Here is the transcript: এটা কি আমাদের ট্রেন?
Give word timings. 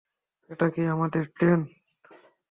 এটা 0.49 0.67
কি 0.69 0.81
আমাদের 0.85 1.23
ট্রেন? 1.35 1.59